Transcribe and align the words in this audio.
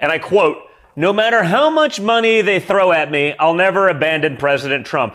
And 0.00 0.12
I 0.12 0.18
quote, 0.18 0.58
no 0.94 1.12
matter 1.12 1.42
how 1.42 1.68
much 1.70 2.00
money 2.00 2.40
they 2.40 2.58
throw 2.58 2.92
at 2.92 3.10
me, 3.10 3.34
I'll 3.38 3.54
never 3.54 3.88
abandon 3.88 4.36
President 4.36 4.86
Trump. 4.86 5.14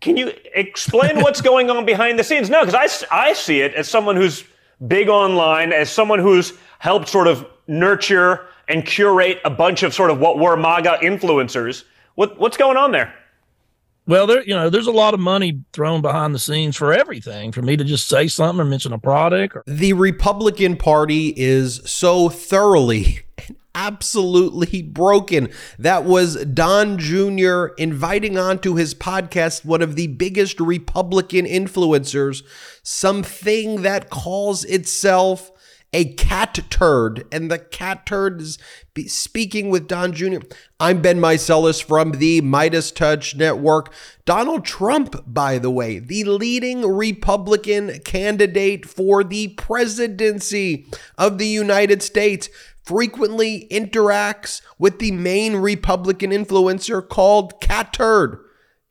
Can 0.00 0.16
you 0.16 0.32
explain 0.54 1.20
what's 1.22 1.40
going 1.40 1.70
on 1.70 1.84
behind 1.84 2.18
the 2.18 2.24
scenes? 2.24 2.50
No, 2.50 2.64
because 2.64 3.04
I, 3.10 3.28
I 3.28 3.32
see 3.34 3.60
it 3.60 3.74
as 3.74 3.88
someone 3.88 4.16
who's 4.16 4.44
big 4.86 5.08
online, 5.08 5.72
as 5.72 5.90
someone 5.90 6.18
who's 6.18 6.52
helped 6.78 7.08
sort 7.08 7.26
of 7.26 7.46
nurture 7.66 8.46
and 8.68 8.84
curate 8.84 9.40
a 9.44 9.50
bunch 9.50 9.82
of 9.82 9.94
sort 9.94 10.10
of 10.10 10.18
what 10.18 10.38
were 10.38 10.56
MAGA 10.56 10.98
influencers. 11.02 11.84
What, 12.14 12.38
what's 12.38 12.56
going 12.56 12.76
on 12.76 12.92
there? 12.92 13.14
Well, 14.06 14.26
there, 14.26 14.42
you 14.44 14.54
know, 14.54 14.70
there's 14.70 14.86
a 14.86 14.92
lot 14.92 15.14
of 15.14 15.20
money 15.20 15.62
thrown 15.72 16.00
behind 16.00 16.34
the 16.34 16.38
scenes 16.38 16.76
for 16.76 16.92
everything. 16.92 17.50
For 17.50 17.60
me 17.60 17.76
to 17.76 17.84
just 17.84 18.08
say 18.08 18.28
something 18.28 18.60
or 18.60 18.64
mention 18.64 18.92
a 18.92 18.98
product. 18.98 19.56
Or- 19.56 19.64
the 19.66 19.92
Republican 19.94 20.76
Party 20.76 21.34
is 21.36 21.80
so 21.84 22.28
thoroughly 22.28 23.25
absolutely 23.76 24.82
broken. 24.82 25.50
That 25.78 26.04
was 26.04 26.44
Don 26.46 26.98
Jr. 26.98 27.66
inviting 27.76 28.36
onto 28.38 28.74
his 28.74 28.94
podcast 28.94 29.64
one 29.64 29.82
of 29.82 29.94
the 29.94 30.08
biggest 30.08 30.58
Republican 30.58 31.44
influencers, 31.44 32.42
something 32.82 33.82
that 33.82 34.10
calls 34.10 34.64
itself 34.64 35.52
a 35.92 36.12
cat 36.14 36.58
turd. 36.68 37.26
And 37.30 37.50
the 37.50 37.58
cat 37.58 38.06
turd 38.06 38.40
is 38.40 38.58
speaking 39.06 39.70
with 39.70 39.86
Don 39.86 40.12
Jr. 40.12 40.38
I'm 40.80 41.00
Ben 41.00 41.18
Meiselas 41.18 41.82
from 41.82 42.12
the 42.12 42.42
MeidasTouch 42.42 43.36
Network. 43.36 43.92
Donald 44.24 44.64
Trump, 44.64 45.22
by 45.26 45.58
the 45.58 45.70
way, 45.70 45.98
the 45.98 46.24
leading 46.24 46.82
Republican 46.82 48.00
candidate 48.00 48.84
for 48.84 49.22
the 49.22 49.48
presidency 49.48 50.86
of 51.16 51.38
the 51.38 51.46
United 51.46 52.02
States, 52.02 52.48
frequently 52.86 53.66
interacts 53.70 54.62
with 54.78 55.00
the 55.00 55.10
main 55.10 55.56
Republican 55.56 56.30
influencer 56.30 57.06
called 57.06 57.60
Cat 57.60 57.92
Turd. 57.92 58.38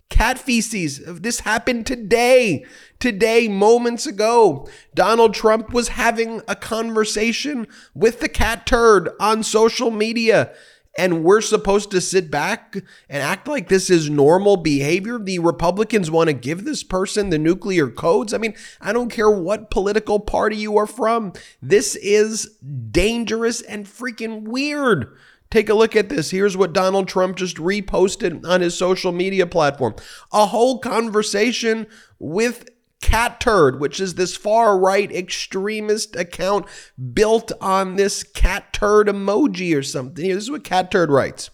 Cat 0.10 0.38
feces. 0.38 1.02
This 1.06 1.40
happened 1.40 1.88
today. 1.88 2.64
Today, 3.00 3.48
moments 3.48 4.06
ago, 4.06 4.68
Donald 4.94 5.34
Trump 5.34 5.74
was 5.74 5.90
having 5.90 6.42
a 6.48 6.56
conversation 6.56 7.68
with 7.96 8.20
the 8.20 8.30
cat 8.30 8.68
turd 8.68 9.10
on 9.20 9.42
social 9.42 9.90
media. 9.90 10.54
And 10.98 11.24
we're 11.24 11.42
supposed 11.42 11.92
to 11.92 12.00
sit 12.00 12.32
back 12.32 12.76
and 13.10 13.22
act 13.22 13.48
like 13.48 13.68
this 13.68 13.90
is 13.90 14.10
normal 14.10 14.58
behavior. 14.58 15.20
The 15.20 15.40
Republicans 15.40 16.10
want 16.10 16.30
to 16.30 16.34
give 16.34 16.64
this 16.64 16.84
person 16.84 17.30
the 17.30 17.38
nuclear 17.38 17.90
codes. 17.90 18.34
I 18.34 18.38
mean, 18.38 18.56
I 18.80 18.94
don't 18.94 19.12
care 19.12 19.30
what 19.30 19.70
political 19.70 20.20
party 20.20 20.56
you 20.56 20.78
are 20.78 20.88
from. 20.88 21.34
This 21.62 21.96
is 21.98 22.58
dangerous 22.92 23.62
and 23.62 23.86
freaking 23.86 24.44
weird. 24.44 25.14
Take 25.52 25.70
a 25.70 25.74
look 25.74 25.96
at 25.96 26.10
this. 26.10 26.32
Here's 26.32 26.58
what 26.58 26.74
Donald 26.74 27.08
Trump 27.08 27.38
just 27.38 27.58
reposted 27.58 28.46
on 28.46 28.62
his 28.62 28.78
social 28.78 29.12
media 29.12 29.46
platform 29.46 29.96
a 30.32 30.48
whole 30.48 30.80
conversation 30.80 31.88
with 32.20 32.68
Cat 33.06 33.40
Turd, 33.40 33.80
which 33.80 34.00
is 34.00 34.16
this 34.16 34.36
far 34.36 34.80
right 34.80 35.12
extremist 35.12 36.16
account 36.16 36.66
built 37.14 37.52
on 37.62 37.98
this 37.98 38.24
cat 38.24 38.74
turd 38.74 39.06
emoji 39.06 39.78
or 39.78 39.84
something. 39.84 40.28
This 40.28 40.46
is 40.46 40.50
what 40.50 40.64
Cat 40.64 40.90
Turd 40.90 41.12
writes. 41.12 41.52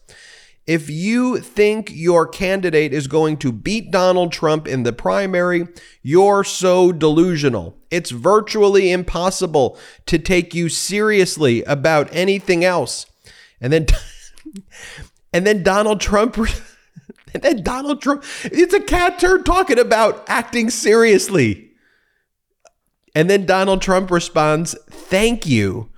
If 0.66 0.90
you 0.90 1.40
think 1.40 1.92
your 1.92 2.26
candidate 2.26 2.94
is 2.94 3.08
going 3.08 3.36
to 3.40 3.52
beat 3.52 3.92
Donald 3.92 4.32
Trump 4.32 4.66
in 4.66 4.84
the 4.84 4.94
primary, 4.94 5.68
you're 6.02 6.46
so 6.46 6.94
delusional. 6.94 7.78
It's 7.90 8.12
virtually 8.12 8.90
impossible 8.90 9.78
to 10.06 10.18
take 10.18 10.56
you 10.56 10.70
seriously 10.70 11.64
about 11.64 12.08
anything 12.14 12.64
else. 12.64 13.06
And 13.60 13.74
then 13.74 13.88
and 15.34 15.46
then 15.46 15.64
Donald 15.64 16.00
Trump 16.00 16.38
And 17.34 17.44
then 17.44 17.64
Donald 17.64 18.02
Trump, 18.02 18.24
it's 18.44 18.74
a 18.74 18.82
cat 18.82 19.20
turd 19.20 19.46
talking 19.46 19.80
about 19.80 20.24
acting 20.28 20.70
seriously. 20.70 21.72
And 23.16 23.30
then 23.30 23.46
Donald 23.46 23.82
Trump 23.82 24.12
responds, 24.12 24.76
Thank 24.90 25.46
you. 25.46 25.90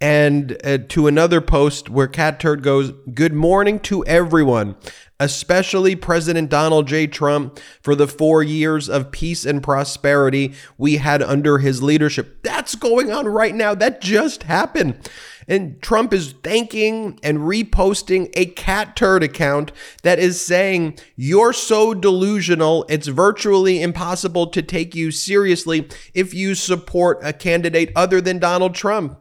And 0.00 0.56
uh, 0.62 0.78
to 0.90 1.08
another 1.08 1.40
post 1.40 1.90
where 1.90 2.06
Cat 2.06 2.38
Turd 2.38 2.62
goes, 2.62 2.92
Good 3.12 3.32
morning 3.32 3.80
to 3.80 4.04
everyone, 4.04 4.76
especially 5.18 5.96
President 5.96 6.50
Donald 6.50 6.86
J. 6.86 7.08
Trump, 7.08 7.58
for 7.82 7.96
the 7.96 8.06
four 8.06 8.42
years 8.44 8.88
of 8.88 9.10
peace 9.10 9.44
and 9.44 9.60
prosperity 9.60 10.54
we 10.76 10.98
had 10.98 11.20
under 11.20 11.58
his 11.58 11.82
leadership. 11.82 12.44
That's 12.44 12.76
going 12.76 13.10
on 13.10 13.26
right 13.26 13.54
now. 13.54 13.74
That 13.74 14.00
just 14.00 14.44
happened. 14.44 15.10
And 15.48 15.80
Trump 15.82 16.12
is 16.12 16.34
thanking 16.44 17.18
and 17.24 17.38
reposting 17.38 18.30
a 18.34 18.46
cat 18.46 18.94
turd 18.94 19.24
account 19.24 19.72
that 20.02 20.20
is 20.20 20.44
saying, 20.44 20.98
You're 21.16 21.52
so 21.52 21.92
delusional, 21.92 22.84
it's 22.88 23.08
virtually 23.08 23.82
impossible 23.82 24.46
to 24.48 24.62
take 24.62 24.94
you 24.94 25.10
seriously 25.10 25.88
if 26.14 26.34
you 26.34 26.54
support 26.54 27.18
a 27.22 27.32
candidate 27.32 27.90
other 27.96 28.20
than 28.20 28.38
Donald 28.38 28.76
Trump. 28.76 29.18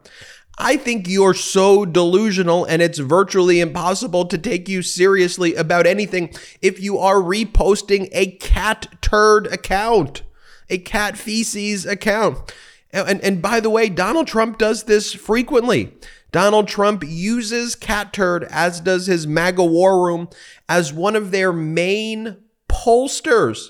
I 0.58 0.76
think 0.78 1.08
you're 1.08 1.36
so 1.36 1.86
delusional 1.86 2.66
and 2.66 2.82
it's 2.82 2.98
virtually 2.98 3.60
impossible 3.60 4.26
to 4.26 4.38
take 4.38 4.68
you 4.68 4.82
seriously 4.82 5.54
about 5.54 5.86
anything 5.86 6.34
if 6.62 6.82
you 6.82 6.98
are 6.98 7.18
reposting 7.18 8.10
a 8.12 8.32
cat 8.38 8.88
turd 9.02 9.48
account, 9.48 10.24
a 10.70 10.80
cat 10.80 11.18
feces 11.18 11.86
account. 11.86 12.54
And, 12.92 13.22
and 13.22 13.42
by 13.42 13.60
the 13.60 13.70
way, 13.70 13.90
Donald 13.90 14.28
Trump 14.28 14.58
does 14.58 14.84
this 14.84 15.14
frequently. 15.14 15.94
Donald 16.32 16.68
Trump 16.68 17.04
uses 17.06 17.76
Cat 17.76 18.12
Turd, 18.12 18.44
as 18.46 18.82
does 18.82 19.08
his 19.08 19.26
MAGA 19.26 19.64
War 19.64 20.06
Room, 20.06 20.30
as 20.68 20.92
one 20.92 21.16
of 21.16 21.32
their 21.32 21.54
main 21.54 22.38
pollsters, 22.70 23.70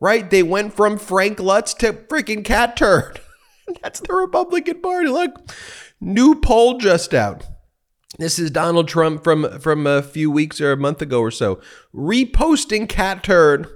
right? 0.00 0.28
They 0.28 0.42
went 0.42 0.74
from 0.74 0.98
Frank 0.98 1.38
Luntz 1.38 1.76
to 1.78 1.92
freaking 1.92 2.44
Cat 2.44 2.76
Turd. 2.76 3.20
That's 3.82 4.00
the 4.00 4.14
Republican 4.14 4.80
Party. 4.80 5.08
Look, 5.08 5.52
new 6.02 6.34
poll 6.34 6.78
just 6.78 7.14
out. 7.14 7.46
This 8.18 8.38
is 8.38 8.50
Donald 8.50 8.88
Trump 8.88 9.24
from 9.24 9.58
from 9.60 9.86
a 9.86 10.02
few 10.02 10.30
weeks 10.30 10.60
or 10.60 10.72
a 10.72 10.76
month 10.76 11.00
ago 11.00 11.20
or 11.20 11.30
so, 11.30 11.60
reposting 11.94 12.88
Cat 12.88 13.22
Turd 13.22 13.68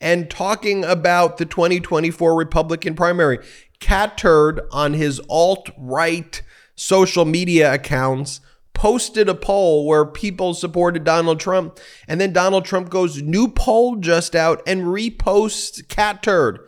and 0.00 0.28
talking 0.28 0.84
about 0.84 1.36
the 1.36 1.44
2024 1.44 2.34
Republican 2.34 2.94
primary. 2.94 3.38
Cat 3.78 4.18
Turd 4.18 4.60
on 4.72 4.94
his 4.94 5.20
alt 5.28 5.70
right 5.78 6.42
social 6.74 7.24
media 7.24 7.72
accounts 7.72 8.40
posted 8.74 9.28
a 9.28 9.34
poll 9.34 9.86
where 9.86 10.04
people 10.04 10.52
supported 10.52 11.04
Donald 11.04 11.40
Trump. 11.40 11.78
And 12.06 12.20
then 12.20 12.32
Donald 12.32 12.66
Trump 12.66 12.90
goes, 12.90 13.22
new 13.22 13.48
poll 13.48 13.96
just 13.96 14.34
out 14.34 14.62
and 14.66 14.82
reposts 14.82 15.86
cat 15.88 16.22
turd. 16.22 16.58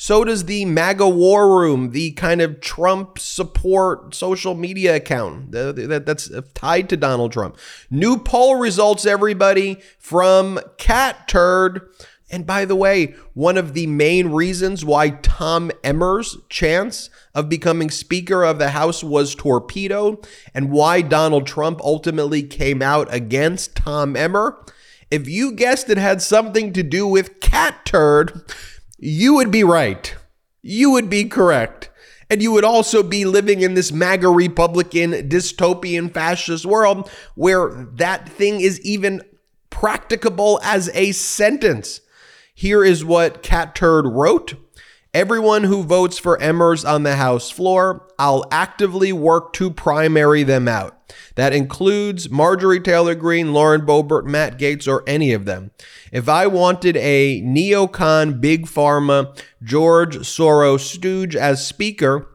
So 0.00 0.22
does 0.22 0.44
the 0.44 0.64
MAGA 0.64 1.08
War 1.08 1.58
Room, 1.58 1.90
the 1.90 2.12
kind 2.12 2.40
of 2.40 2.60
Trump 2.60 3.18
support 3.18 4.14
social 4.14 4.54
media 4.54 4.94
account 4.94 5.50
that's 5.50 6.30
tied 6.54 6.88
to 6.90 6.96
Donald 6.96 7.32
Trump. 7.32 7.58
New 7.90 8.16
poll 8.16 8.54
results, 8.54 9.04
everybody, 9.04 9.78
from 9.98 10.60
Cat 10.78 11.26
Turd. 11.26 11.88
And 12.30 12.46
by 12.46 12.64
the 12.64 12.76
way, 12.76 13.16
one 13.34 13.56
of 13.56 13.74
the 13.74 13.88
main 13.88 14.28
reasons 14.28 14.84
why 14.84 15.10
Tom 15.10 15.72
Emmer's 15.82 16.36
chance 16.48 17.10
of 17.34 17.48
becoming 17.48 17.90
Speaker 17.90 18.44
of 18.44 18.60
the 18.60 18.70
House 18.70 19.02
was 19.02 19.34
torpedoed 19.34 20.24
and 20.54 20.70
why 20.70 21.02
Donald 21.02 21.44
Trump 21.44 21.80
ultimately 21.80 22.44
came 22.44 22.82
out 22.82 23.12
against 23.12 23.74
Tom 23.74 24.14
Emmer, 24.14 24.64
if 25.10 25.26
you 25.26 25.52
guessed 25.52 25.90
it 25.90 25.98
had 25.98 26.22
something 26.22 26.72
to 26.74 26.84
do 26.84 27.04
with 27.06 27.40
cat 27.40 27.84
turd, 27.84 28.42
you 28.98 29.34
would 29.34 29.50
be 29.50 29.64
right. 29.64 30.14
You 30.62 30.90
would 30.90 31.08
be 31.08 31.24
correct. 31.24 31.90
And 32.30 32.42
you 32.42 32.52
would 32.52 32.64
also 32.64 33.02
be 33.02 33.24
living 33.24 33.62
in 33.62 33.74
this 33.74 33.90
MAGA 33.90 34.28
Republican 34.28 35.12
dystopian 35.28 36.12
fascist 36.12 36.66
world 36.66 37.10
where 37.36 37.88
that 37.94 38.28
thing 38.28 38.60
is 38.60 38.80
even 38.82 39.22
practicable 39.70 40.60
as 40.62 40.90
a 40.92 41.12
sentence. 41.12 42.00
Here 42.54 42.84
is 42.84 43.04
what 43.04 43.42
Cat 43.42 43.74
Turd 43.74 44.04
wrote. 44.04 44.54
Everyone 45.14 45.64
who 45.64 45.84
votes 45.84 46.18
for 46.18 46.36
Emmers 46.38 46.86
on 46.86 47.02
the 47.02 47.16
House 47.16 47.50
floor, 47.50 48.06
I'll 48.18 48.44
actively 48.50 49.12
work 49.12 49.54
to 49.54 49.70
primary 49.70 50.42
them 50.42 50.68
out. 50.68 50.97
That 51.34 51.52
includes 51.52 52.30
Marjorie 52.30 52.80
Taylor 52.80 53.14
Greene, 53.14 53.52
Lauren 53.52 53.82
Boebert, 53.82 54.24
Matt 54.24 54.58
Gaetz, 54.58 54.88
or 54.88 55.04
any 55.06 55.32
of 55.32 55.44
them. 55.44 55.70
If 56.12 56.28
I 56.28 56.46
wanted 56.46 56.96
a 56.96 57.42
neocon, 57.42 58.40
big 58.40 58.66
pharma, 58.66 59.36
George 59.62 60.18
Soros 60.18 60.80
stooge 60.80 61.36
as 61.36 61.66
speaker, 61.66 62.28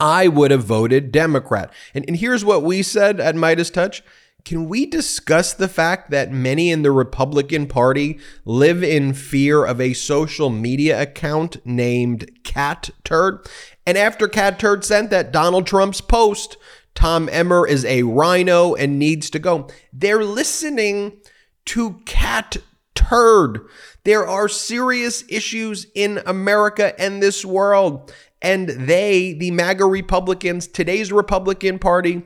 I 0.00 0.28
would 0.28 0.50
have 0.50 0.64
voted 0.64 1.12
Democrat. 1.12 1.72
And, 1.94 2.04
and 2.08 2.16
here's 2.16 2.44
what 2.44 2.62
we 2.62 2.82
said 2.82 3.20
at 3.20 3.34
MeidasTouch 3.34 4.02
Can 4.44 4.68
we 4.68 4.86
discuss 4.86 5.54
the 5.54 5.68
fact 5.68 6.10
that 6.10 6.32
many 6.32 6.70
in 6.70 6.82
the 6.82 6.90
Republican 6.90 7.66
Party 7.66 8.18
live 8.44 8.82
in 8.82 9.14
fear 9.14 9.64
of 9.64 9.80
a 9.80 9.94
social 9.94 10.50
media 10.50 11.00
account 11.00 11.64
named 11.64 12.30
Cat 12.44 12.90
Turd? 13.04 13.46
And 13.86 13.96
after 13.96 14.28
Cat 14.28 14.58
Turd 14.58 14.84
sent 14.84 15.10
that 15.10 15.32
Donald 15.32 15.66
Trump's 15.66 16.00
post, 16.00 16.56
Tom 16.94 17.28
Emmer 17.30 17.66
is 17.66 17.84
a 17.84 18.02
RINO 18.02 18.74
and 18.74 18.98
needs 18.98 19.30
to 19.30 19.38
go. 19.38 19.68
They're 19.92 20.24
listening 20.24 21.18
to 21.66 22.00
Cat 22.06 22.56
Turd. 22.94 23.60
There 24.04 24.26
are 24.26 24.48
serious 24.48 25.24
issues 25.28 25.86
in 25.94 26.20
America 26.26 26.98
and 27.00 27.22
this 27.22 27.44
world. 27.44 28.12
And 28.40 28.68
they, 28.68 29.32
the 29.32 29.50
MAGA 29.50 29.86
Republicans, 29.86 30.66
today's 30.66 31.10
Republican 31.10 31.78
Party, 31.78 32.22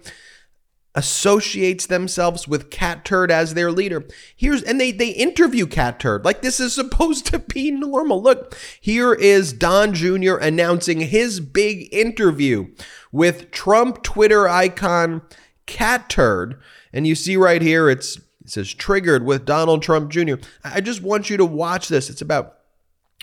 associates 0.99 1.87
themselves 1.87 2.49
with 2.49 2.71
Cat 2.71 3.05
Turd 3.05 3.31
as 3.31 3.55
their 3.55 3.71
leader. 3.71 4.05
Here's 4.35 4.65
and 4.65 4.81
they 4.81 4.91
they 4.91 5.11
interview 5.11 5.65
Cat 5.67 6.01
Turd 6.01 6.25
like 6.25 6.43
this 6.43 6.59
is 6.59 6.75
supposed 6.75 7.27
to 7.27 7.39
be 7.39 7.71
normal. 7.71 8.21
Look, 8.21 8.57
here 8.81 9.15
is 9.15 9.53
Don 9.53 9.95
Jr. 9.95 10.35
announcing 10.35 11.01
his 11.01 11.39
big 11.39 11.89
interview 11.95 12.67
with 13.13 13.53
Trump 13.53 14.03
Twitter 14.03 14.49
icon 14.49 15.23
Cat 15.67 16.09
Turd, 16.09 16.61
and 16.93 17.07
you 17.07 17.15
see 17.15 17.37
right 17.37 17.63
here 17.63 17.89
it's 17.89 18.17
it 18.17 18.51
says 18.51 18.75
triggered 18.75 19.25
with 19.25 19.45
Donald 19.45 19.83
Trump 19.83 20.11
Jr. 20.11 20.35
I 20.65 20.81
just 20.81 21.01
want 21.01 21.31
you 21.31 21.37
to 21.37 21.45
watch 21.45 21.87
this. 21.87 22.11
It's 22.11 22.23
about 22.23 22.57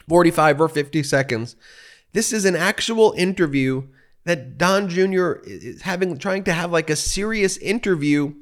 45 0.08 0.62
or 0.62 0.70
50 0.70 1.04
seconds. 1.04 1.58
This 2.14 2.32
is 2.32 2.46
an 2.46 2.56
actual 2.56 3.14
interview 3.18 3.88
that 4.26 4.58
Don 4.58 4.90
Jr. 4.90 5.34
is 5.44 5.82
having 5.82 6.18
trying 6.18 6.44
to 6.44 6.54
have 6.54 6.72
like 6.72 6.90
a 6.90 6.96
serious 6.96 7.58
interview 7.58 8.34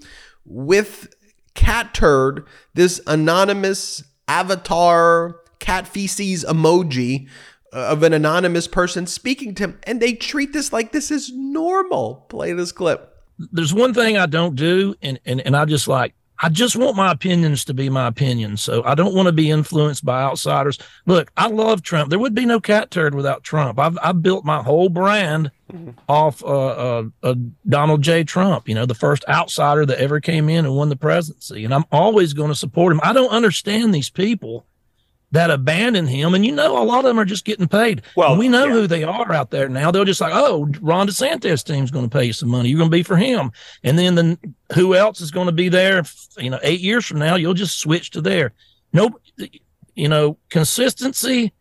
with 0.45 1.13
Cat 1.53 1.93
Turd, 1.93 2.45
this 2.73 2.99
anonymous 3.05 4.03
avatar 4.27 5.35
cat 5.59 5.87
feces 5.87 6.43
emoji 6.43 7.27
uh, 7.73 7.87
of 7.87 8.03
an 8.03 8.13
anonymous 8.13 8.67
person 8.67 9.05
speaking 9.05 9.53
to 9.55 9.63
him, 9.65 9.79
and 9.83 10.01
they 10.01 10.13
treat 10.13 10.53
this 10.53 10.73
like 10.73 10.91
this 10.91 11.11
is 11.11 11.31
normal. 11.33 12.25
Play 12.29 12.53
this 12.53 12.71
clip. 12.71 13.09
There's 13.51 13.73
one 13.73 13.93
thing 13.93 14.17
I 14.17 14.25
don't 14.25 14.55
do, 14.55 14.95
and 15.01 15.19
and, 15.25 15.41
and 15.41 15.55
I 15.55 15.65
just 15.65 15.87
like 15.87 16.13
I 16.43 16.49
just 16.49 16.75
want 16.75 16.97
my 16.97 17.09
opinions 17.09 17.63
to 17.65 17.73
be 17.73 17.89
my 17.89 18.05
opinions. 18.05 18.61
So 18.61 18.83
I 18.83 18.95
don't 18.95 19.15
want 19.15 19.27
to 19.27 19.31
be 19.31 19.49
influenced 19.49 20.03
by 20.03 20.21
outsiders. 20.21 20.77
Look, 21.05 21.31
I 21.37 21.47
love 21.47 21.83
Trump. 21.83 22.09
There 22.09 22.19
would 22.19 22.35
be 22.35 22.45
no 22.45 22.59
cat 22.59 22.91
turd 22.91 23.15
without 23.15 23.43
Trump. 23.43 23.79
I've, 23.79 23.97
I've 24.03 24.21
built 24.21 24.43
my 24.43 24.61
whole 24.61 24.89
brand 24.89 25.51
mm-hmm. 25.71 25.91
off 26.09 26.43
uh, 26.43 26.47
uh, 26.47 27.03
uh, 27.23 27.35
Donald 27.69 28.01
J. 28.01 28.25
Trump, 28.25 28.67
you 28.67 28.75
know, 28.75 28.85
the 28.85 28.93
first 28.93 29.23
outsider 29.29 29.85
that 29.85 29.99
ever 29.99 30.19
came 30.19 30.49
in 30.49 30.65
and 30.65 30.75
won 30.75 30.89
the 30.89 30.97
presidency. 30.97 31.63
And 31.63 31.73
I'm 31.73 31.85
always 31.93 32.33
going 32.33 32.49
to 32.49 32.55
support 32.55 32.91
him. 32.91 32.99
I 33.03 33.13
don't 33.13 33.31
understand 33.31 33.93
these 33.93 34.09
people 34.09 34.65
that 35.33 35.49
abandon 35.49 36.05
him. 36.05 36.35
And 36.35 36.45
you 36.45 36.51
know, 36.51 36.81
a 36.81 36.85
lot 36.85 36.99
of 36.99 37.05
them 37.05 37.19
are 37.19 37.25
just 37.25 37.43
getting 37.43 37.67
paid. 37.67 38.03
Well, 38.15 38.31
and 38.31 38.39
we 38.39 38.47
know 38.47 38.65
yeah. 38.65 38.73
who 38.73 38.87
they 38.87 39.03
are 39.03 39.33
out 39.33 39.49
there 39.49 39.67
now. 39.67 39.89
They'll 39.89 40.05
just 40.05 40.21
like, 40.21 40.31
oh, 40.33 40.71
Ron 40.79 41.07
DeSantis 41.07 41.63
team's 41.63 41.89
going 41.89 42.07
to 42.07 42.17
pay 42.17 42.25
you 42.25 42.33
some 42.33 42.49
money. 42.49 42.69
You're 42.69 42.77
going 42.77 42.91
to 42.91 42.95
be 42.95 43.01
for 43.01 43.17
him. 43.17 43.51
And 43.83 43.97
then 43.97 44.13
the, 44.13 44.37
who 44.75 44.93
else 44.93 45.21
is 45.21 45.31
going 45.31 45.47
to 45.47 45.51
be 45.51 45.69
there? 45.69 46.03
You 46.37 46.51
know, 46.51 46.59
eight 46.61 46.81
years 46.81 47.07
from 47.07 47.17
now, 47.17 47.35
you'll 47.35 47.55
just 47.55 47.79
switch 47.79 48.11
to 48.11 48.21
there. 48.21 48.53
Nope. 48.93 49.19
You 49.95 50.07
know, 50.07 50.37
consistency 50.51 51.51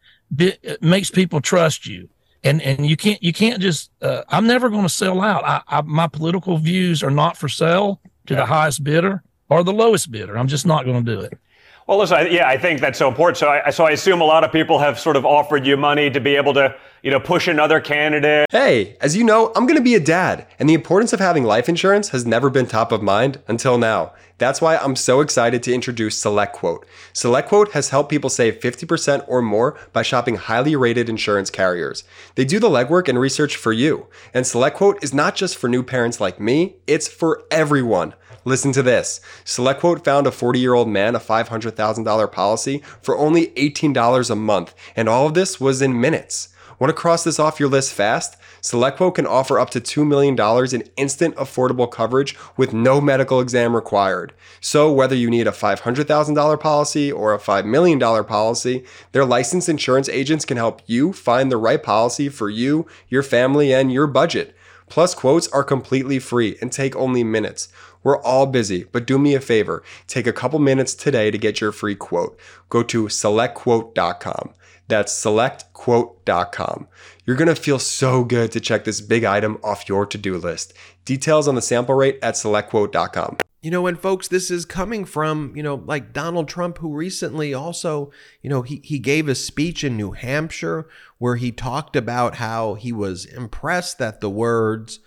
makes 0.82 1.10
people 1.10 1.40
trust 1.40 1.86
you. 1.86 2.10
And, 2.44 2.60
and 2.60 2.86
you 2.86 2.96
can't, 2.96 3.22
you 3.22 3.32
can't 3.32 3.62
just, 3.62 3.90
uh, 4.02 4.24
I'm 4.28 4.46
never 4.46 4.68
going 4.68 4.82
to 4.82 4.88
sell 4.90 5.22
out. 5.22 5.44
I, 5.44 5.62
I, 5.66 5.80
my 5.80 6.08
political 6.08 6.58
views 6.58 7.02
are 7.02 7.10
not 7.10 7.38
for 7.38 7.48
sale 7.48 8.02
to 8.26 8.34
yeah. 8.34 8.40
the 8.40 8.46
highest 8.46 8.84
bidder 8.84 9.22
or 9.48 9.64
the 9.64 9.72
lowest 9.72 10.10
bidder. 10.10 10.36
I'm 10.36 10.48
just 10.48 10.66
not 10.66 10.84
going 10.84 11.02
to 11.04 11.16
do 11.16 11.20
it. 11.22 11.38
Well, 11.86 11.98
listen, 11.98 12.16
I, 12.16 12.28
yeah, 12.28 12.48
I 12.48 12.56
think 12.58 12.80
that's 12.80 12.98
so 12.98 13.08
important. 13.08 13.38
So 13.38 13.48
I, 13.48 13.70
so 13.70 13.84
I 13.84 13.90
assume 13.90 14.20
a 14.20 14.24
lot 14.24 14.44
of 14.44 14.52
people 14.52 14.78
have 14.78 14.98
sort 14.98 15.16
of 15.16 15.26
offered 15.26 15.66
you 15.66 15.76
money 15.76 16.10
to 16.10 16.20
be 16.20 16.36
able 16.36 16.54
to, 16.54 16.74
you 17.02 17.10
know, 17.10 17.20
push 17.20 17.48
another 17.48 17.80
candidate. 17.80 18.46
Hey, 18.50 18.96
as 19.00 19.16
you 19.16 19.24
know, 19.24 19.52
I'm 19.56 19.66
going 19.66 19.76
to 19.76 19.82
be 19.82 19.94
a 19.94 20.00
dad, 20.00 20.46
and 20.58 20.68
the 20.68 20.74
importance 20.74 21.12
of 21.12 21.20
having 21.20 21.44
life 21.44 21.68
insurance 21.68 22.10
has 22.10 22.24
never 22.24 22.48
been 22.48 22.66
top 22.66 22.92
of 22.92 23.02
mind 23.02 23.40
until 23.48 23.76
now. 23.76 24.12
That's 24.38 24.60
why 24.60 24.76
I'm 24.76 24.96
so 24.96 25.20
excited 25.20 25.62
to 25.64 25.74
introduce 25.74 26.20
SelectQuote. 26.20 26.84
SelectQuote 27.12 27.72
has 27.72 27.90
helped 27.90 28.10
people 28.10 28.30
save 28.30 28.60
50% 28.60 29.24
or 29.28 29.42
more 29.42 29.78
by 29.92 30.02
shopping 30.02 30.36
highly 30.36 30.74
rated 30.74 31.08
insurance 31.08 31.50
carriers. 31.50 32.04
They 32.34 32.44
do 32.44 32.58
the 32.58 32.68
legwork 32.68 33.08
and 33.08 33.18
research 33.18 33.56
for 33.56 33.72
you. 33.72 34.06
And 34.32 34.44
SelectQuote 34.44 35.02
is 35.02 35.14
not 35.14 35.36
just 35.36 35.56
for 35.56 35.68
new 35.68 35.82
parents 35.82 36.20
like 36.20 36.40
me, 36.40 36.76
it's 36.86 37.08
for 37.08 37.44
everyone. 37.50 38.14
Listen 38.44 38.72
to 38.72 38.82
this. 38.82 39.20
SelectQuote 39.44 40.04
found 40.04 40.26
a 40.26 40.32
40 40.32 40.58
year 40.58 40.74
old 40.74 40.88
man 40.88 41.14
a 41.14 41.20
$500,000 41.20 42.32
policy 42.32 42.82
for 43.00 43.16
only 43.16 43.48
$18 43.48 44.30
a 44.30 44.34
month, 44.34 44.74
and 44.96 45.08
all 45.08 45.26
of 45.26 45.34
this 45.34 45.60
was 45.60 45.80
in 45.80 46.00
minutes. 46.00 46.51
Want 46.78 46.88
to 46.88 46.94
cross 46.94 47.24
this 47.24 47.38
off 47.38 47.60
your 47.60 47.68
list 47.68 47.92
fast? 47.92 48.36
SelectQuote 48.60 49.14
can 49.14 49.26
offer 49.26 49.58
up 49.58 49.70
to 49.70 49.80
$2 49.80 50.06
million 50.06 50.36
in 50.74 50.90
instant 50.96 51.34
affordable 51.36 51.90
coverage 51.90 52.36
with 52.56 52.72
no 52.72 53.00
medical 53.00 53.40
exam 53.40 53.74
required. 53.74 54.32
So, 54.60 54.92
whether 54.92 55.14
you 55.14 55.30
need 55.30 55.46
a 55.46 55.52
$500,000 55.52 56.60
policy 56.60 57.12
or 57.12 57.34
a 57.34 57.38
$5 57.38 57.64
million 57.64 57.98
policy, 58.24 58.84
their 59.12 59.24
licensed 59.24 59.68
insurance 59.68 60.08
agents 60.08 60.44
can 60.44 60.56
help 60.56 60.82
you 60.86 61.12
find 61.12 61.50
the 61.50 61.56
right 61.56 61.82
policy 61.82 62.28
for 62.28 62.48
you, 62.48 62.86
your 63.08 63.22
family, 63.22 63.72
and 63.72 63.92
your 63.92 64.06
budget. 64.06 64.56
Plus, 64.88 65.14
quotes 65.14 65.48
are 65.48 65.64
completely 65.64 66.18
free 66.18 66.56
and 66.60 66.70
take 66.70 66.94
only 66.96 67.24
minutes. 67.24 67.68
We're 68.02 68.20
all 68.22 68.46
busy, 68.46 68.84
but 68.84 69.06
do 69.06 69.18
me 69.18 69.34
a 69.34 69.40
favor. 69.40 69.82
Take 70.06 70.26
a 70.26 70.32
couple 70.32 70.58
minutes 70.58 70.94
today 70.94 71.30
to 71.30 71.38
get 71.38 71.60
your 71.60 71.72
free 71.72 71.94
quote. 71.94 72.38
Go 72.68 72.82
to 72.82 73.04
selectquote.com. 73.04 74.52
That's 74.88 75.12
selectquote.com. 75.12 76.88
You're 77.24 77.36
going 77.36 77.48
to 77.48 77.54
feel 77.54 77.78
so 77.78 78.24
good 78.24 78.52
to 78.52 78.60
check 78.60 78.84
this 78.84 79.00
big 79.00 79.24
item 79.24 79.58
off 79.62 79.88
your 79.88 80.06
to 80.06 80.18
do 80.18 80.36
list. 80.36 80.74
Details 81.04 81.48
on 81.48 81.54
the 81.54 81.62
sample 81.62 81.94
rate 81.94 82.18
at 82.22 82.34
selectquote.com. 82.34 83.38
You 83.62 83.70
know, 83.70 83.86
and 83.86 83.98
folks, 83.98 84.26
this 84.26 84.50
is 84.50 84.64
coming 84.64 85.04
from, 85.04 85.52
you 85.54 85.62
know, 85.62 85.76
like 85.76 86.12
Donald 86.12 86.48
Trump, 86.48 86.78
who 86.78 86.92
recently 86.92 87.54
also, 87.54 88.10
you 88.42 88.50
know, 88.50 88.62
he, 88.62 88.80
he 88.82 88.98
gave 88.98 89.28
a 89.28 89.36
speech 89.36 89.84
in 89.84 89.96
New 89.96 90.10
Hampshire 90.10 90.88
where 91.18 91.36
he 91.36 91.52
talked 91.52 91.94
about 91.94 92.36
how 92.36 92.74
he 92.74 92.90
was 92.90 93.24
impressed 93.24 93.98
that 93.98 94.20
the 94.20 94.28
words, 94.28 94.98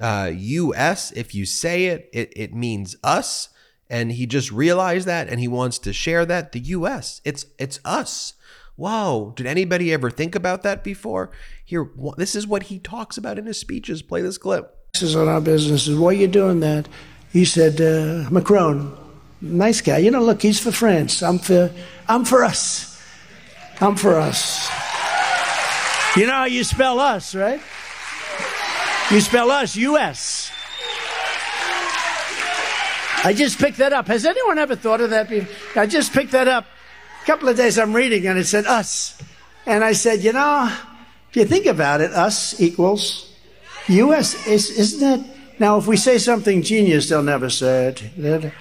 uh, 0.00 0.32
US, 0.34 1.12
if 1.12 1.36
you 1.36 1.46
say 1.46 1.86
it, 1.86 2.10
it, 2.12 2.32
it 2.34 2.52
means 2.52 2.96
us. 3.04 3.50
And 3.90 4.12
he 4.12 4.24
just 4.24 4.52
realized 4.52 5.06
that 5.08 5.28
and 5.28 5.40
he 5.40 5.48
wants 5.48 5.78
to 5.80 5.92
share 5.92 6.24
that. 6.24 6.52
The 6.52 6.60
US, 6.60 7.20
it's 7.24 7.46
it's 7.58 7.80
us. 7.84 8.34
Whoa, 8.76 9.34
did 9.36 9.46
anybody 9.46 9.92
ever 9.92 10.10
think 10.10 10.34
about 10.34 10.62
that 10.62 10.82
before? 10.82 11.30
Here, 11.64 11.90
this 12.16 12.34
is 12.34 12.46
what 12.46 12.64
he 12.64 12.78
talks 12.78 13.18
about 13.18 13.38
in 13.38 13.44
his 13.44 13.58
speeches. 13.58 14.00
Play 14.00 14.22
this 14.22 14.38
clip. 14.38 14.74
This 14.94 15.02
is 15.02 15.16
on 15.16 15.28
our 15.28 15.40
business. 15.40 15.88
Why 15.88 16.10
are 16.10 16.12
you 16.14 16.28
doing 16.28 16.60
that? 16.60 16.88
He 17.30 17.44
said, 17.44 17.80
uh, 17.80 18.30
Macron, 18.30 18.96
nice 19.42 19.80
guy. 19.80 19.98
You 19.98 20.10
know, 20.10 20.22
look, 20.22 20.40
he's 20.40 20.58
for 20.58 20.72
France. 20.72 21.22
I'm 21.22 21.38
for, 21.38 21.70
I'm 22.08 22.24
for 22.24 22.42
us. 22.42 23.00
I'm 23.80 23.96
for 23.96 24.16
us. 24.16 24.68
You 26.16 26.26
know 26.26 26.32
how 26.32 26.44
you 26.46 26.64
spell 26.64 26.98
us, 26.98 27.34
right? 27.34 27.60
You 29.10 29.20
spell 29.20 29.50
us, 29.50 29.76
U.S. 29.76 30.50
I 33.22 33.32
just 33.32 33.58
picked 33.58 33.78
that 33.78 33.92
up. 33.92 34.06
Has 34.06 34.24
anyone 34.24 34.58
ever 34.58 34.76
thought 34.76 35.00
of 35.00 35.10
that 35.10 35.28
before? 35.28 35.82
I 35.82 35.86
just 35.86 36.12
picked 36.12 36.32
that 36.32 36.48
up. 36.48 36.66
A 37.22 37.26
couple 37.26 37.48
of 37.48 37.56
days 37.56 37.78
I'm 37.78 37.94
reading 37.94 38.26
and 38.26 38.38
it 38.38 38.46
said 38.46 38.66
us. 38.66 39.20
And 39.66 39.84
I 39.84 39.92
said, 39.92 40.20
you 40.20 40.32
know, 40.32 40.74
if 41.28 41.36
you 41.36 41.44
think 41.44 41.66
about 41.66 42.00
it, 42.00 42.12
us 42.12 42.60
equals 42.60 43.32
U.S. 43.88 44.46
Is, 44.46 44.70
isn't 44.70 45.20
it? 45.20 45.36
Now, 45.58 45.76
if 45.76 45.86
we 45.86 45.96
say 45.96 46.16
something 46.16 46.62
genius, 46.62 47.08
they'll 47.08 47.22
never 47.22 47.50
say 47.50 47.88
it. 47.88 48.52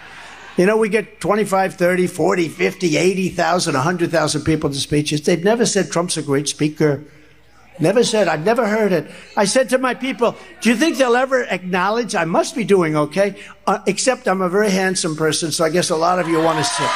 You 0.57 0.65
know, 0.65 0.75
we 0.75 0.89
get 0.89 1.21
25, 1.21 1.75
30, 1.75 2.07
40, 2.07 2.49
50, 2.49 2.97
80,000, 2.97 3.73
100,000 3.75 4.41
people 4.43 4.69
to 4.69 4.75
speeches. 4.75 5.21
They've 5.21 5.43
never 5.43 5.65
said 5.65 5.89
Trump's 5.89 6.17
a 6.17 6.21
great 6.21 6.49
speaker. 6.49 7.05
Never 7.79 8.03
said, 8.03 8.27
I've 8.27 8.43
never 8.43 8.67
heard 8.67 8.91
it. 8.91 9.09
I 9.37 9.45
said 9.45 9.69
to 9.69 9.77
my 9.77 9.93
people, 9.93 10.35
do 10.61 10.69
you 10.69 10.75
think 10.75 10.97
they'll 10.97 11.15
ever 11.15 11.43
acknowledge 11.43 12.13
I 12.13 12.25
must 12.25 12.55
be 12.55 12.65
doing 12.65 12.97
okay? 12.97 13.41
Uh, 13.65 13.79
except 13.87 14.27
I'm 14.27 14.41
a 14.41 14.49
very 14.49 14.69
handsome 14.69 15.15
person, 15.15 15.51
so 15.51 15.63
I 15.63 15.69
guess 15.69 15.89
a 15.89 15.95
lot 15.95 16.19
of 16.19 16.27
you 16.27 16.41
want 16.41 16.57
to 16.57 16.63
sit. 16.63 16.89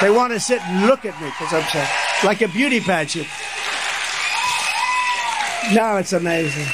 They 0.00 0.10
want 0.10 0.32
to 0.32 0.40
sit 0.40 0.62
and 0.62 0.86
look 0.86 1.04
at 1.04 1.20
me 1.20 1.26
because 1.26 1.52
I'm 1.52 2.26
like 2.26 2.40
a 2.40 2.48
beauty 2.48 2.80
pageant. 2.80 3.26
Now 5.74 5.96
it's 5.96 6.12
amazing. 6.12 6.66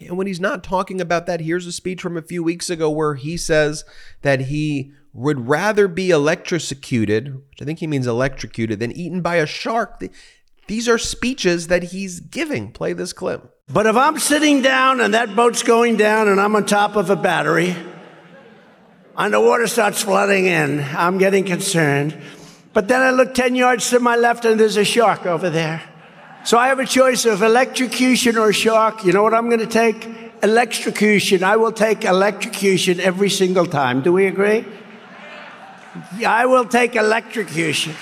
And 0.00 0.16
when 0.16 0.26
he's 0.26 0.40
not 0.40 0.62
talking 0.62 1.00
about 1.00 1.26
that, 1.26 1.40
here's 1.40 1.66
a 1.66 1.72
speech 1.72 2.00
from 2.00 2.16
a 2.16 2.22
few 2.22 2.42
weeks 2.42 2.70
ago 2.70 2.88
where 2.90 3.14
he 3.14 3.36
says 3.36 3.84
that 4.22 4.42
he 4.42 4.92
would 5.12 5.48
rather 5.48 5.88
be 5.88 6.10
electrocuted, 6.10 7.34
which 7.34 7.60
I 7.60 7.64
think 7.64 7.80
he 7.80 7.86
means 7.86 8.06
electrocuted, 8.06 8.78
than 8.78 8.92
eaten 8.92 9.20
by 9.20 9.36
a 9.36 9.46
shark. 9.46 10.02
These 10.68 10.86
are 10.88 10.98
speeches 10.98 11.68
that 11.68 11.82
he's 11.82 12.20
giving. 12.20 12.72
Play 12.72 12.92
this 12.92 13.12
clip. 13.12 13.54
But 13.70 13.86
if 13.86 13.96
I'm 13.96 14.18
sitting 14.18 14.62
down 14.62 15.00
and 15.00 15.14
that 15.14 15.34
boat's 15.34 15.62
going 15.62 15.96
down 15.96 16.28
and 16.28 16.38
I'm 16.40 16.54
on 16.54 16.66
top 16.66 16.94
of 16.94 17.10
a 17.10 17.16
battery 17.16 17.74
and 19.16 19.34
the 19.34 19.40
water 19.40 19.66
starts 19.66 20.02
flooding 20.02 20.44
in, 20.46 20.80
I'm 20.80 21.18
getting 21.18 21.44
concerned. 21.44 22.16
But 22.74 22.86
then 22.86 23.00
I 23.00 23.10
look 23.10 23.34
10 23.34 23.54
yards 23.54 23.88
to 23.90 24.00
my 24.00 24.16
left 24.16 24.44
and 24.44 24.60
there's 24.60 24.76
a 24.76 24.84
shark 24.84 25.26
over 25.26 25.48
there. 25.50 25.82
So 26.44 26.58
I 26.58 26.68
have 26.68 26.78
a 26.78 26.86
choice 26.86 27.24
of 27.24 27.42
electrocution 27.42 28.36
or 28.36 28.52
shark. 28.52 29.04
You 29.04 29.12
know 29.12 29.22
what 29.22 29.34
I'm 29.34 29.48
going 29.48 29.60
to 29.60 29.66
take? 29.66 30.06
Electrocution. 30.42 31.42
I 31.42 31.56
will 31.56 31.72
take 31.72 32.04
electrocution 32.04 33.00
every 33.00 33.30
single 33.30 33.66
time. 33.66 34.02
Do 34.02 34.12
we 34.12 34.26
agree? 34.26 34.66
I 36.24 36.46
will 36.46 36.66
take 36.66 36.94
electrocution. 36.94 37.94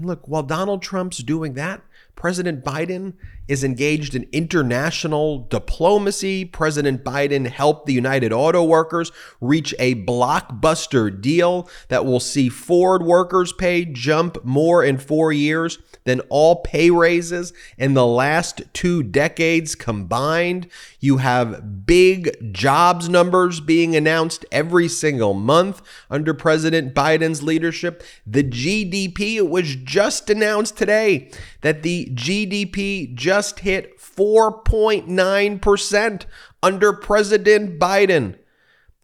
And 0.00 0.08
look, 0.08 0.26
while 0.26 0.42
Donald 0.42 0.82
Trump's 0.82 1.18
doing 1.18 1.54
that, 1.54 1.82
President 2.16 2.64
Biden 2.64 3.12
is 3.50 3.64
engaged 3.64 4.14
in 4.14 4.28
international 4.30 5.40
diplomacy. 5.50 6.44
President 6.44 7.02
Biden 7.02 7.48
helped 7.48 7.84
the 7.86 7.92
United 7.92 8.32
Auto 8.32 8.62
Workers 8.62 9.10
reach 9.40 9.74
a 9.80 9.96
blockbuster 10.04 11.20
deal 11.20 11.68
that 11.88 12.04
will 12.04 12.20
see 12.20 12.48
Ford 12.48 13.02
workers' 13.02 13.52
pay 13.52 13.84
jump 13.84 14.44
more 14.44 14.84
in 14.84 14.98
four 14.98 15.32
years 15.32 15.78
than 16.04 16.20
all 16.28 16.62
pay 16.62 16.90
raises 16.90 17.52
in 17.76 17.94
the 17.94 18.06
last 18.06 18.62
two 18.72 19.02
decades 19.02 19.74
combined. 19.74 20.68
You 21.00 21.16
have 21.16 21.84
big 21.84 22.52
jobs 22.52 23.08
numbers 23.08 23.58
being 23.58 23.96
announced 23.96 24.44
every 24.52 24.86
single 24.86 25.34
month 25.34 25.82
under 26.08 26.32
President 26.34 26.94
Biden's 26.94 27.42
leadership. 27.42 28.04
The 28.24 28.44
GDP, 28.44 29.34
it 29.34 29.48
was 29.48 29.74
just 29.74 30.30
announced 30.30 30.78
today 30.78 31.32
that 31.62 31.82
the 31.82 32.06
GDP 32.14 33.12
just 33.12 33.39
hit 33.60 33.98
4.9% 33.98 36.24
under 36.62 36.92
President 36.92 37.78
Biden. 37.78 38.36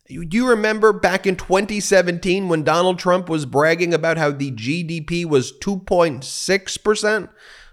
Do 0.08 0.28
you 0.30 0.48
remember 0.48 0.92
back 0.92 1.26
in 1.26 1.34
2017 1.34 2.48
when 2.48 2.62
Donald 2.62 2.98
Trump 2.98 3.28
was 3.28 3.44
bragging 3.44 3.92
about 3.92 4.18
how 4.18 4.30
the 4.30 4.52
GDP 4.52 5.24
was 5.24 5.52
2.6%? 5.58 7.28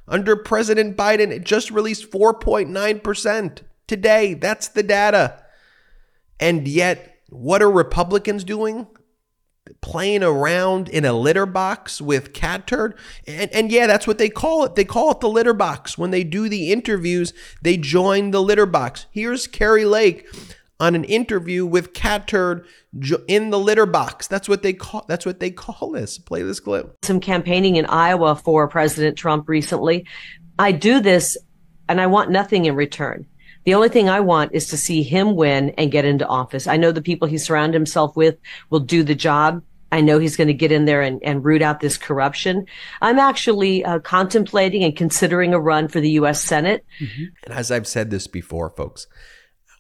Under 0.07 0.35
President 0.35 0.97
Biden, 0.97 1.31
it 1.31 1.43
just 1.43 1.69
released 1.69 2.11
4.9% 2.11 3.61
today. 3.87 4.33
That's 4.33 4.67
the 4.67 4.83
data. 4.83 5.43
And 6.39 6.67
yet, 6.67 7.19
what 7.29 7.61
are 7.61 7.71
Republicans 7.71 8.43
doing? 8.43 8.87
Playing 9.81 10.23
around 10.23 10.89
in 10.89 11.05
a 11.05 11.13
litter 11.13 11.45
box 11.45 12.01
with 12.01 12.33
cat 12.33 12.67
turd. 12.67 12.97
And, 13.25 13.49
and 13.51 13.71
yeah, 13.71 13.87
that's 13.87 14.05
what 14.05 14.17
they 14.17 14.29
call 14.29 14.65
it. 14.65 14.75
They 14.75 14.85
call 14.85 15.11
it 15.11 15.19
the 15.21 15.29
litter 15.29 15.53
box. 15.53 15.97
When 15.97 16.11
they 16.11 16.23
do 16.23 16.49
the 16.49 16.71
interviews, 16.71 17.33
they 17.61 17.77
join 17.77 18.31
the 18.31 18.41
litter 18.41 18.65
box. 18.65 19.05
Here's 19.11 19.47
Kari 19.47 19.85
Lake 19.85 20.27
on 20.79 20.95
an 20.95 21.05
interview 21.05 21.65
with 21.65 21.93
Cat 21.93 22.27
Turd 22.27 22.65
in 23.27 23.51
the 23.51 23.59
litter 23.59 23.85
box. 23.85 24.27
That's 24.27 24.49
what 24.49 24.63
they 24.63 24.73
call. 24.73 25.05
That's 25.07 25.25
what 25.25 25.39
they 25.39 25.49
call 25.49 25.91
this. 25.91 26.17
Play 26.17 26.43
this 26.43 26.59
clip. 26.59 26.97
Some 27.03 27.21
campaigning 27.21 27.77
in 27.77 27.85
Iowa 27.85 28.35
for 28.35 28.67
President 28.67 29.17
Trump 29.17 29.47
recently. 29.47 30.05
I 30.59 30.73
do 30.73 30.99
this, 30.99 31.37
and 31.87 32.01
I 32.01 32.07
want 32.07 32.31
nothing 32.31 32.65
in 32.65 32.75
return. 32.75 33.25
The 33.65 33.73
only 33.73 33.89
thing 33.89 34.09
I 34.09 34.19
want 34.19 34.53
is 34.53 34.67
to 34.67 34.77
see 34.77 35.03
him 35.03 35.35
win 35.35 35.69
and 35.71 35.91
get 35.91 36.05
into 36.05 36.27
office. 36.27 36.67
I 36.67 36.77
know 36.77 36.91
the 36.91 37.01
people 37.01 37.27
he 37.27 37.37
surrounded 37.37 37.75
himself 37.75 38.15
with 38.15 38.37
will 38.69 38.79
do 38.79 39.03
the 39.03 39.15
job. 39.15 39.63
I 39.91 40.01
know 40.01 40.17
he's 40.17 40.35
going 40.35 40.47
to 40.47 40.53
get 40.55 40.71
in 40.71 40.85
there 40.85 41.01
and, 41.01 41.21
and 41.23 41.45
root 41.45 41.61
out 41.61 41.79
this 41.79 41.97
corruption. 41.97 42.65
I'm 43.01 43.19
actually 43.19 43.85
uh, 43.85 43.99
contemplating 43.99 44.83
and 44.83 44.95
considering 44.95 45.53
a 45.53 45.59
run 45.59 45.87
for 45.87 46.01
the 46.01 46.09
U.S. 46.11 46.41
Senate. 46.41 46.83
Mm-hmm. 46.99 47.23
And 47.43 47.53
as 47.53 47.69
I've 47.69 47.87
said 47.87 48.09
this 48.09 48.25
before, 48.25 48.71
folks, 48.71 49.05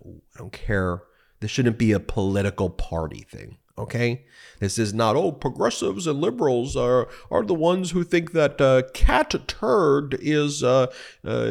I 0.05 0.37
don't 0.37 0.53
care. 0.53 1.01
This 1.39 1.49
shouldn't 1.49 1.79
be 1.79 1.91
a 1.93 1.99
political 1.99 2.69
party 2.69 3.25
thing. 3.29 3.57
Okay, 3.75 4.25
this 4.59 4.77
is 4.77 4.93
not 4.93 5.15
oh 5.15 5.31
progressives 5.31 6.05
and 6.05 6.21
liberals 6.21 6.75
are 6.75 7.09
are 7.31 7.43
the 7.43 7.55
ones 7.55 7.91
who 7.91 8.03
think 8.03 8.31
that 8.33 8.61
uh, 8.61 8.83
cat 8.93 9.33
turd 9.47 10.15
is 10.21 10.61
uh, 10.61 10.87
uh, 11.25 11.49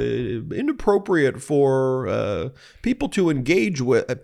inappropriate 0.54 1.42
for 1.42 2.06
uh, 2.06 2.50
people 2.82 3.08
to 3.08 3.28
engage 3.28 3.80
with. 3.80 4.08
Uh, 4.08 4.16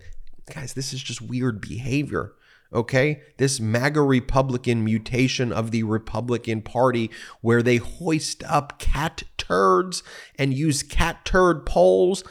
guys, 0.53 0.73
this 0.73 0.93
is 0.93 1.03
just 1.03 1.21
weird 1.21 1.59
behavior. 1.59 2.33
Okay, 2.71 3.21
this 3.37 3.59
MAGA 3.59 4.01
Republican 4.01 4.85
mutation 4.85 5.51
of 5.51 5.71
the 5.71 5.83
Republican 5.83 6.61
Party, 6.61 7.09
where 7.41 7.63
they 7.63 7.77
hoist 7.77 8.43
up 8.43 8.79
cat 8.79 9.23
turds 9.37 10.03
and 10.37 10.53
use 10.53 10.83
cat 10.83 11.25
turd 11.25 11.65
polls 11.65 12.23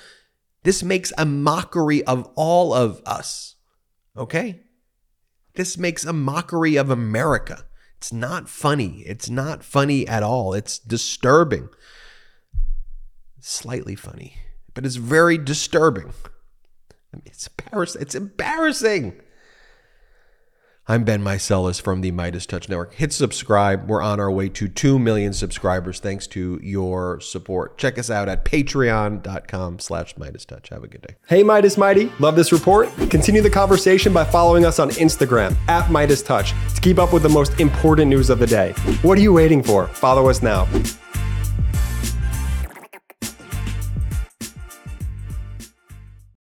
this 0.69 0.83
makes 0.83 1.13
a 1.17 1.25
mockery 1.25 2.05
of 2.05 2.31
all 2.35 2.75
of 2.75 3.01
us. 3.07 3.57
Okay? 4.17 4.61
This 5.59 5.77
makes 5.77 6.05
a 6.05 6.13
mockery 6.13 6.77
of 6.77 6.89
America. 6.89 7.65
It's 7.97 8.13
not 8.13 8.49
funny. 8.49 9.03
It's 9.05 9.29
not 9.29 9.65
funny 9.65 10.07
at 10.07 10.23
all. 10.23 10.55
It's 10.55 10.79
disturbing. 10.79 11.69
Slightly 13.41 13.97
funny, 13.97 14.35
but 14.73 14.87
it's 14.87 14.95
very 14.95 15.37
disturbing. 15.37 16.13
It's 17.27 17.49
embarrassing. 17.49 18.03
It's 18.03 18.15
embarrassing. 18.15 19.21
I'm 20.91 21.05
Ben 21.05 21.23
Meiselas 21.23 21.83
from 21.83 22.01
the 22.01 22.11
MeidasTouch 22.13 22.71
Network. 22.71 22.95
Hit 22.95 23.13
subscribe. 23.13 23.91
We're 23.91 24.01
on 24.01 24.19
our 24.21 24.31
way 24.31 24.49
to 24.49 24.69
2 24.69 24.99
million 24.99 25.35
subscribers 25.35 26.01
thanks 26.01 26.27
to 26.29 26.59
your 26.63 27.21
support. 27.21 27.77
Check 27.77 27.99
us 27.99 28.09
out 28.09 28.27
at 28.27 28.47
patreon.com 28.47 29.81
slash 29.81 30.15
MeidasTouch. 30.15 30.71
Have 30.71 30.85
a 30.85 30.89
good 30.89 31.03
day. 31.03 31.17
Hey, 31.27 31.43
Meidas 31.43 31.77
Mighty. 31.77 32.11
Love 32.19 32.37
this 32.37 32.53
report? 32.53 32.89
Continue 33.11 33.43
the 33.43 33.51
conversation 33.51 34.15
by 34.15 34.25
following 34.25 34.65
us 34.65 34.79
on 34.79 34.89
Instagram 34.93 35.55
at 35.69 35.85
MeidasTouch 35.91 36.75
to 36.75 36.81
keep 36.81 36.99
up 36.99 37.13
with 37.13 37.23
the 37.23 37.29
most 37.29 37.61
important 37.61 38.09
news 38.09 38.31
of 38.31 38.39
the 38.39 38.47
day. 38.47 38.73
What 39.03 39.19
are 39.19 39.23
you 39.23 39.35
waiting 39.35 39.63
for? 39.63 39.89
Follow 39.89 40.31
us 40.31 40.41
now. 40.41 40.67